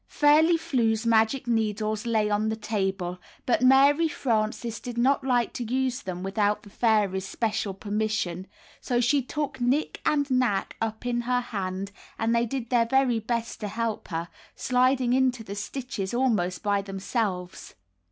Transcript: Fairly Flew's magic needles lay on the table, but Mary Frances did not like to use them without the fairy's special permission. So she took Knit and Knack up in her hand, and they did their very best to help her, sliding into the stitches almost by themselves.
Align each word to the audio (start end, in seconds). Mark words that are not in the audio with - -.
Fairly 0.07 0.57
Flew's 0.57 1.05
magic 1.05 1.45
needles 1.45 2.07
lay 2.07 2.27
on 2.27 2.49
the 2.49 2.55
table, 2.55 3.19
but 3.45 3.61
Mary 3.61 4.07
Frances 4.07 4.79
did 4.79 4.97
not 4.97 5.23
like 5.23 5.53
to 5.53 5.63
use 5.63 6.01
them 6.01 6.23
without 6.23 6.63
the 6.63 6.71
fairy's 6.71 7.27
special 7.27 7.75
permission. 7.75 8.47
So 8.79 8.99
she 8.99 9.21
took 9.21 9.61
Knit 9.61 9.99
and 10.03 10.27
Knack 10.31 10.75
up 10.81 11.05
in 11.05 11.21
her 11.21 11.41
hand, 11.41 11.91
and 12.17 12.33
they 12.33 12.47
did 12.47 12.71
their 12.71 12.87
very 12.87 13.19
best 13.19 13.59
to 13.59 13.67
help 13.67 14.07
her, 14.07 14.29
sliding 14.55 15.13
into 15.13 15.43
the 15.43 15.53
stitches 15.53 16.15
almost 16.15 16.63
by 16.63 16.81
themselves. 16.81 17.75